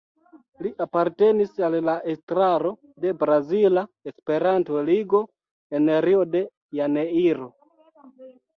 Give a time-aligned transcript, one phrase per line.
[0.65, 2.71] Li apartenis al la estraro
[3.05, 5.23] de Brazila Esperanto-Ligo,
[5.81, 6.45] en Rio de
[6.81, 7.51] Janeiro.